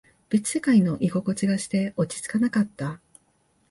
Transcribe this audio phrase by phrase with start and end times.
[0.29, 2.99] 別世界の居心地がして、落ち着かなかった。